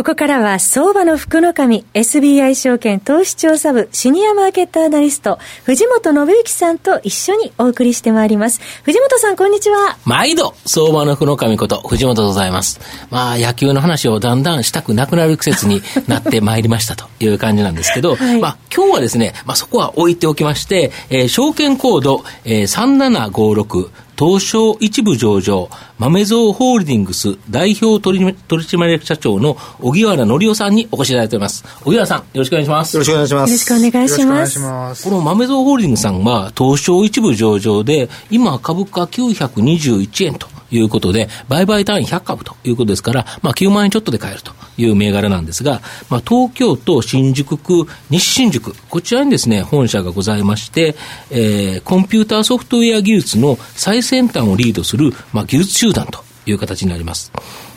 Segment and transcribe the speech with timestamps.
[0.00, 8.62] ここからは相場の福の神 SBI 証券投資調査部シニアマーケットアナリスト藤本信之さんと一緒にお送りしてまいります。
[8.82, 9.98] 藤本さんこんにちは。
[10.06, 12.80] 毎度相場の福の神こと藤本でございます。
[13.10, 23.90] まあ野球の話をだんだんしたくなくなる季節に なってまいりましたという感じなんですけど、はい、まあ今日はですね、まあそこは置いておきまして、えー、証券コード、えー、3756
[24.20, 31.64] 東証一部上場、豆蔵ホールディングス代表取締役社長の荻原紀夫さんにお越しいただいております。
[31.86, 32.94] 荻原さん、よろしくお願いします。
[32.96, 33.50] よろしくお願いします。
[33.50, 35.04] よろしくお願いします。
[35.04, 40.48] この豆蔵ホールディングスさんは、東証一部上場で、今株価921円と。
[40.72, 50.94] いうことで、売買単位100株ということですから、まあ、9万円ちょっとで買えるという銘柄なんですが、まあ、東京都新宿区、西新宿、こちらにですね、本社がございまして、
[51.30, 57.32] えー、コンピューターソフトウェア技術の最先端をリードする、まあ、技術集団という形になります。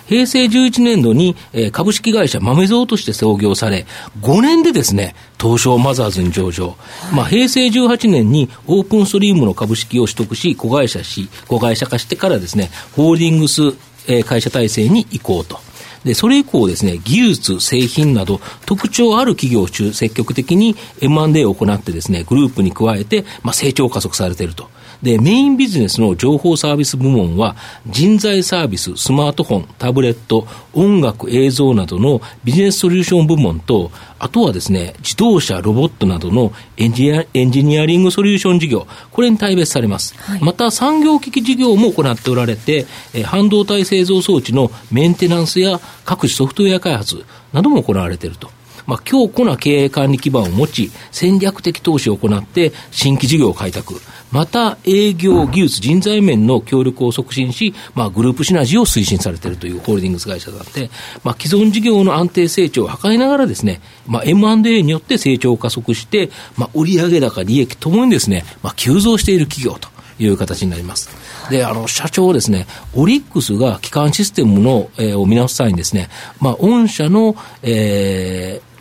[0.08, 3.86] 平成11年度に、えー、株式会社豆蔵として創業され、
[4.22, 6.76] 5年でですね、東証マザーズに上場。
[7.14, 13.62] まあ、平成18年にオープンストリームの株式を取得し、子会社し、子会社化してからですね、ホールディングス、
[14.08, 15.60] えー、会社体制に移行と。
[16.04, 24.73] で、それ以降ですね、技術、製品など、特徴ある企業を積極的に M&A を行ってですね、グループに加えて、まあ、成長を加速されていると。
[25.04, 40.16] で、メインビジネスの情報サービス部門は、人材サービス、スマートフォン、タブレット、音楽、映像などのビジネスソリューション部門と、あとはですね、自動車、ロボットなどのエンジニアエンジニアリングソリューション事業、これに対別されます。
[40.18, 48.50] はい、また、産業機器事業も行っておられて、え半導体製造装置のメンテナンスや各種ソフトウェア開発なども行われていると。
[48.86, 53.96] まあ、強固な経営管理基盤を持ち、戦略的投資を行って、新規事業を開拓。
[54.32, 60.90] また、営業、技術、人材面の協力を促進し、まあ、グループシナジーを推進されているというホールディングス会社なので、
[61.24, 71.10] まあ、既存事業の安定成長を図りながらですね、まあ、M&A によって成長を加速して、まあ、売上高、利益ともにですね、まあ、急増している企業という形になります。
[71.50, 78.73] で、あの、社長ですね、オリックスが基幹システムの、えー、を見直す際にですね、まあ、御社の、えー、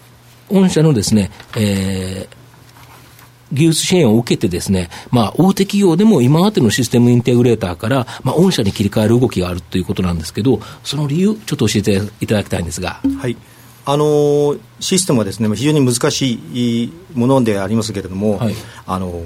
[0.52, 13.00] 御社のですね、えー、技術支援を受けてですね、まあ、大手企業でも今までのシステムインテグレーターから、まあ、御社に切り替える動きがあるということなんですけど、その理由、ちょっと教えていただきたいんですが。
[13.18, 13.36] はい。
[13.84, 18.54] あのシステムはですね、非常に難しいものでありますけれども、はい、
[18.86, 19.22] あの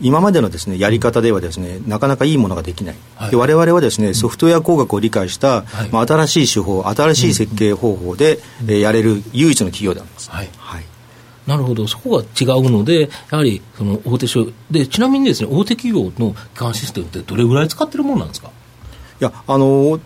[0.00, 10.84] 今までのですねやり方ではですねなかなかいいものができない、はい、で我々はですねソフトウェア工学を理解した、はい、まあ、新しい手法新しい設計方法で、うん、やれる唯一の企業であります、はい、はい、
[11.48, 18.48] なるほど、そこが違うので、やはりその大手商で、ちなみにですね、大手企業の基幹システムってどれぐらい使ってるものなんですか？
[18.48, 19.98] いや、あの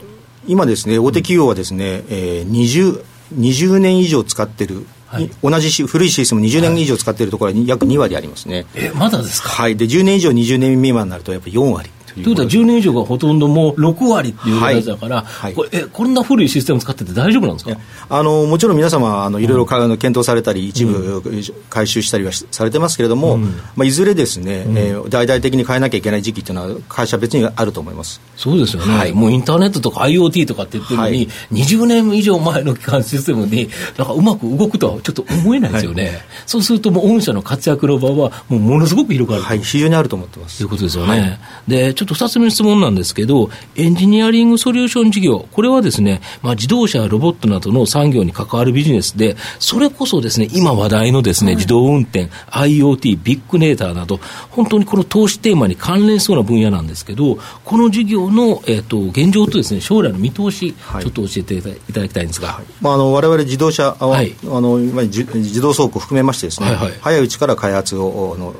[0.47, 3.05] 今ですね、大手企業はですね、えー、20,
[3.35, 8.65] 20年以上使ってるはい、同じ古いシステム20年以上使っているところは約2割ありますね。
[8.75, 9.49] えまだですか？
[9.51, 9.77] はい。
[9.77, 17.79] で10年以上20年未満になるとやっぱり4割ということは10年以上がほとんどもう6割っていうやつだから、はい、これえこんな古いシステム使ってて大丈夫なんですか？
[18.09, 21.23] あのもちろん皆様あのいろいろか、うん、検討されたり一部
[21.71, 23.45] 回収したりはされてますけれども、うん、
[23.77, 28.21] まあ、いずれですね、うん、えー、大々的に変えなきゃいけない時期っていうのは会社別にあると思います。
[28.37, 31.29] そうですよね、はい、もうインターネットとか IoT とかって言ってるのに、はい、
[31.63, 36.13] 20年以上前の基幹システムになんかうまく動くとはちょっと思えないですよね、はい、
[36.47, 39.61] そうするともう御社の活躍の場はもうものすごく広がるはい。
[39.61, 40.59] 非常にあると思ってます。
[40.59, 54.21] ということですよね、でちょっと2つ目の質問なんですけど、エンジニアリングソリューション事業、これはですね、まあ、自動車、ロボットなどの産業に関わるビジネスで、それこそですね、今話題のですね、自動運転、IoT、ビッグネーターなど、
[54.51, 62.49] 本当にこの投資テーマに関連しそうな分野なんですけど、この事業の、えーと、現状とですね、将来の見通し、はい、ちょっと教えていただきたいんですが。
[62.49, 68.55] はい、まあ、あの我々自動車は、はい、あの自動倉庫含めましてですね、はいはい、早いうちから開発をの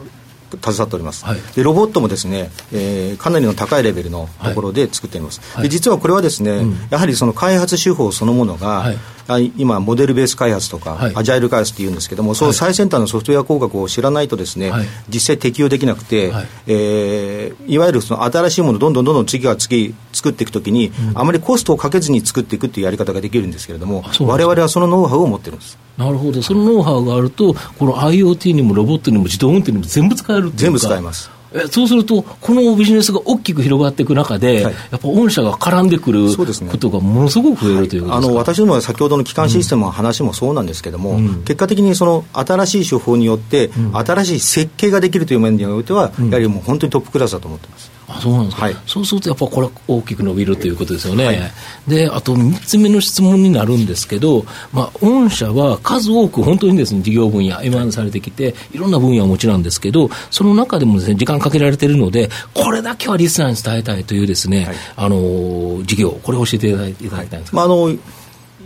[0.59, 8.99] 携わっております、はい、でロボットもですね、えー、かなりの高いレベルのところで作っています、はい、で実はこれはですね、うん、やはりその開発手法そのものが、はい、
[9.57, 14.73] 今モデルベース開発とか、アジャイル開発っていうんですけども、その最先端のソフトウェア工学を知らないとですね、
[15.09, 16.47] 実際適用できなくて、はい。
[16.67, 25.79] えー、いわゆるその新しいものをどんどんどんどん次から次作っていくときに、うん、あまりコストをかけずに作っていくっていうやり方ができるんですけれども我々はそのノウハウを持ってるんです。
[25.99, 31.31] なるほど、そのノウハウがあると、この IoT にもロボットにも自動運転にも全部使える全部使えます。
[31.55, 47.92] えそうすると、このビジネスが大きく広がっていく中で、はい、やっぱ御社が絡んでくることがものすごく増えるというあの私ども先ほどの基幹システムの話もそうなんですけれども、うん、結果的にその新しい手法によって、新しい設計ができるという面においては、やはりもう本当にトップクラスだと思ってます。
[48.15, 51.39] あそうなんですか、はい、そうするとやっぱこれ大きく伸びるということですよね、はい、
[51.89, 67.97] であと3つ目の質問になるんですけど、まあ、御社は数多く本当にですね事業分野 M1 されてきていろんな分野はもちろんですけどその中でもですね時間かけられているのでこれだけはリスナーに伝えたいというですね、はい、あの事業これを教えていただきたいんですか、まあ、あの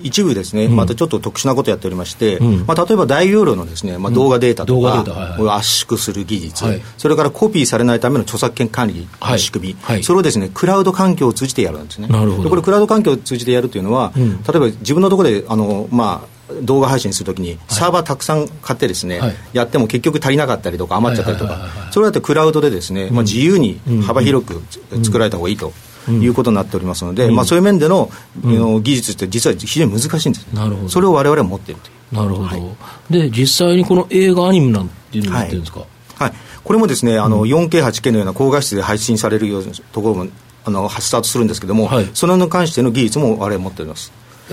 [0.03, 12.09] 一部ですね、またちょっと特殊なことやっておりまして、うん、まあ、例えば大容量のですね、まあ、動画データとかを圧縮する技術、はい、それからコピーされないための著作権管理の仕組み、はい、それをですね、クラウド環境を通じてやるんですね。
[12.09, 12.51] なるほど。
[12.51, 24.63] これ、クラウド環境を通じてやるというのは、うん、例えば自分のところで、あの、まあ、動画配信するときに、サーバーたくさん買ってですね、はい、やっても結局足りなかったりとか余っちゃったりとか、それだってクラウドでですね、まあ、自由に幅広く
[25.05, 25.73] 作られた方がいいと。
[26.11, 28.11] いうことになっておりますので、うん、まあ、そういう面での,、
[28.43, 30.89] の技術って実は非常に難しいんです、なるほど。
[30.89, 31.97] それをわれわれは持っているという。
[32.13, 36.33] なるほど、はい、で実際にこの映画アニメなんていうのをやってるんですか、はい、はい、
[36.63, 40.27] これもですねあの、うん、4K、8K のような高画質で配信されるようなところも
[40.65, 44.13] あのスタートするんですけれども、はい、それに関しての技術も我々持っております。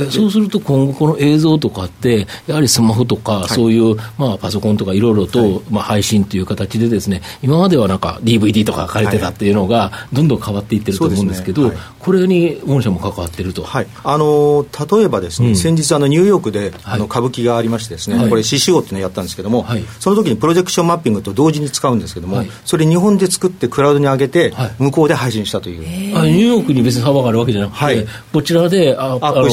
[0.10, 13.64] そうすると今後、この映像とかって、やはりスマホとか、そういう、まあ、パソコンとかいろいろと、まあ、配信という形でですね、今まではなんか DVD とか書かれてたっていうのが、どんどん変わっていってると思うんですけど、これに御社も関わってると。
[13.64, 14.66] はい、あの
[14.98, 19.66] 例えばですね、先日あのニューヨークであの歌舞伎がありましてですね、これ獅子王っていうのをやったんですけども、
[20.00, 26.18] その時にプロジェクションマッピングと同時に使うんですけども、それ日本で作ってクラウドに上げて、向こうで配信したという。
[26.18, 29.50] あニューヨークに別に幅があるわけじゃなくて、こちらでああの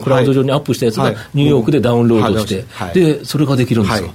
[0.00, 4.10] クラウド上にアップしたやつがニューヨークでダウンロードして、でそれができるんですよ。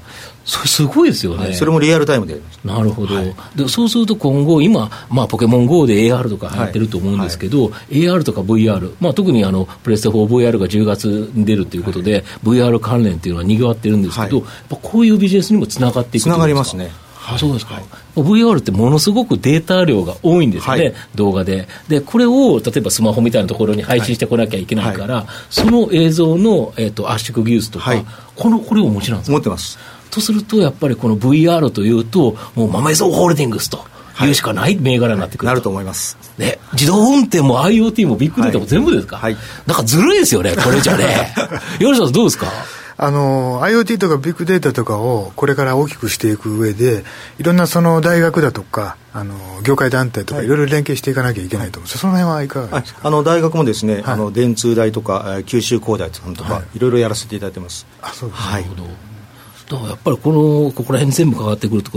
[0.46, 3.16] それすごいですよね、それもリアルタイムでなるほど、
[3.56, 16.92] でそうすると今後、今、まあ、ポケモン GO で AR とか入ってると思うんですけど、AR とか VR、まあ、特にあのプレステ 4VR が10月に出るということで、VR 関連っていうのはにぎわってるんですけど、こういうビジネスにもつながっていくつながりますね。
[17.26, 17.84] はい、そうですか、はい、
[18.16, 21.68] VR ってものすごくデータ量が多いんですよね、はい、動画で。
[21.88, 27.92] で、これを例えばスマホみたいなところに配信してこなきゃいけないから、はい、その映像の、えーと、圧縮技術とか、
[28.36, 29.80] このこれをお持ちなんですか持ってます。
[30.12, 33.86] とすると、やっぱりこの VR というと、もう豆蔵ホールディングスと。
[34.28, 34.32] い。
[34.32, 36.18] うしかない銘柄になってくる、なると思います。
[36.38, 41.34] ね、自動運転も IoT もビッグデータも全部ですか、はい、なんかずるいですよね、これじゃね。
[41.80, 42.48] 吉田さん、どうですか？
[42.98, 47.04] あの IoT とかビッグデータとかをこれから大きくしていく上で
[47.38, 50.48] いろんなその大学だとかあの業界団体とかい。
[50.48, 57.86] ろいろ連携していかなきゃいけないと思うんです、その辺はいかがですか、あの大学もですね、はい、あの電通大とか九州工大とか、はい、いろいろやらせていただいてます。
[58.02, 61.92] あそうです、ね、はい、だからやっぱりこのここら辺全部変わってくると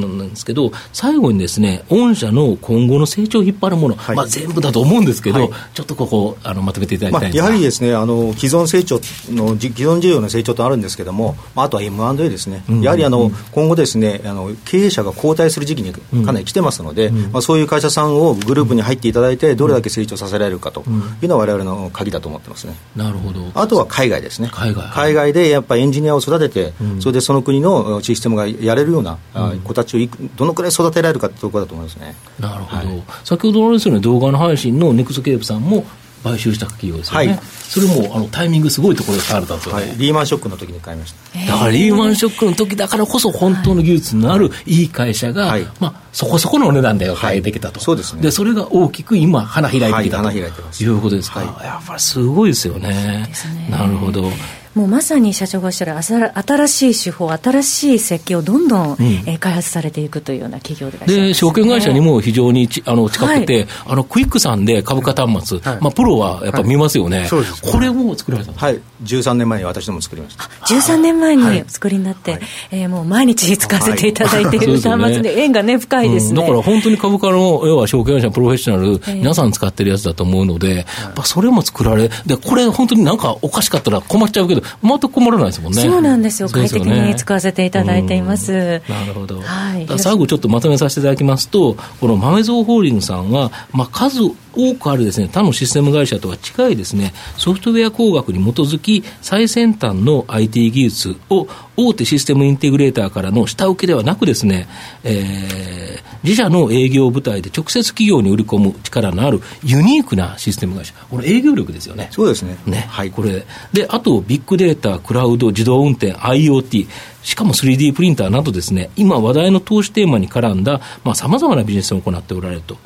[0.00, 8.96] なんですけど、最後にですね、御社の今後の成長を引っ張るもの、はい、まあ、全部だと思うんですけど、はい、ちょっとここあのまとめていただきたいんです、まあ、やはりですねあの既存成長
[9.32, 15.92] の既存事業の成長とあるんですけれども、まあ、あとは M&A ですね、うん、やはりあの、うん、今後ですねあの経営者が交代する時期に
[16.24, 20.82] かなり来てますので、うん、まあ、そういう会社さんをグループに入っていただいてどれだけ成長させられるかと
[21.22, 22.74] いうのは我々の鍵だと思ってますね。
[22.96, 23.50] なるほど。
[23.54, 24.50] あとは海外ですね。
[24.52, 24.88] 海外。
[24.88, 29.18] 海外でやっぱりエンジニアを育てて、それでその国のシステムがやれるような
[29.64, 32.14] 子たちをどのくらい育てられるかというところだと思いますね。
[32.40, 32.88] なるほど。
[32.88, 35.84] はい、先ほどのですね、動画の配信のネクストケープさんも
[36.24, 41.52] 買収した企業ですよね、はい、それもあのタイミングすごいところで買われたんですよね、はい、リーマンショックの時に買いました。
[41.52, 48.22] だからリーマンショックの時だからこそ本当の技術のあるいい会社が、はい、まあ、そこそこのお値段で買えてきたと、そうですね。
[48.22, 54.30] でそれが大きく今花開いてきたと、い、いうことですか、やっぱりすごいですよね、ね、なるほど
[54.74, 67.30] もうまさに社長がおっしゃる新しい手法、新しい設計をどんどん、うん、えー、開発されていくというような企業でらっしゃる、ね、で証券会社にも非常にちあの近くて、はい、あのクイックさんで株価端末、はい、まあ、プロはやっぱ見ますよね、はい、
[67.70, 70.44] これも作られたはい、13年前に私ども作りました。
[70.44, 72.40] 13年前にお作りになって、はい、
[72.70, 74.64] えー、もう毎日使わせていただいてい。
[74.66, 85.82] る端末で、縁がね、深いですね、うん、だから本当に株価の、要は証券会社プロフェッショナル、えー、皆さん使ってるやつだと思うので、やっぱそれも作られ、でこれ、本当になんかおかしかったら困っちゃうけど、また困らないですもんね。
[85.82, 86.48] そうなんですよ。
[86.48, 88.82] 快適に使わせていただいています。
[88.88, 89.40] なるほど。
[89.40, 89.86] はい。
[89.98, 94.20] 最後ちょっとまとめさせていただきますと、この豆蔵ホールディングさんは、まあ、数
[94.56, 104.68] 多くあるですね、他のシステム会社とは近いですね、ソフトウェア工学に基づき、最先端の IT 技術を大手システムインテグレーターからの下請けではなくですね、
[105.02, 110.94] えー、自社の営業部隊で直接企業に売り込む力のあるユニークなシステム会社。
[111.10, 112.08] これ営業力ですよね。
[112.10, 112.56] そうですね。
[112.66, 112.86] ね。
[112.88, 113.10] はい。
[113.10, 113.44] これ。
[113.72, 116.86] で、あと、ビッグデータ、クラウド、自動運転、IoT、
[117.22, 122.76] しかも 3D プリンターなどですね、今話題の投資テーマに絡んだ、まあ、様々なビジネスを行っておられると。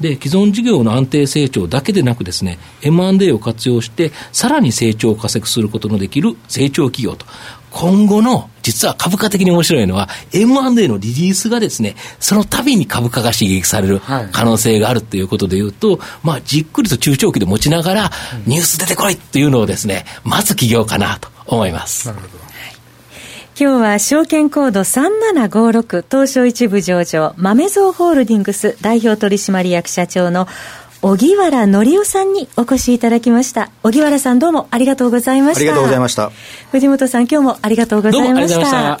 [0.00, 7.24] で、既存事業の安定成長だけでなくですね、M&A を活用して、さらに成長を加速することのできる成長企業と。
[7.76, 14.00] 今後の、実は株価的に面白いのは、M&A のリリースがですね、その度に株価が刺激される
[14.32, 18.10] 可能性があるということでいうと、はい、まあ、じっくりと中長期で持ちながら、
[18.46, 22.08] ニュース出てこいっていうのをですね、待つ企業かなと思います。
[22.08, 22.46] なるほど。
[23.58, 30.46] 今日は証券コード3756東証一部上場豆蔵ホールディングス代表取締役社長の
[31.06, 33.70] 荻原紀夫さんにお越しいただきました。
[33.84, 35.60] 荻原さんどうもありがとうございました。
[35.60, 36.32] ありがとうございました。
[36.72, 39.00] 藤本さん今日もありがとうございました